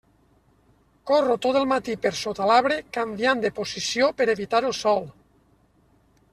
Corro 1.11 1.35
tot 1.43 1.59
el 1.59 1.67
matí 1.73 1.95
per 2.07 2.13
sota 2.21 2.49
l'arbre 2.53 2.79
canviant 2.99 3.45
de 3.47 3.53
posició 3.61 4.11
per 4.23 4.31
evitar 4.37 4.67
el 4.73 4.77
sol. 4.83 5.09